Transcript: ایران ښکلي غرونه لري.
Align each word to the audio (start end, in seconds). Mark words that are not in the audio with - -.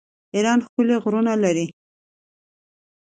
ایران 0.35 0.59
ښکلي 0.65 0.95
غرونه 1.03 1.33
لري. 1.43 1.67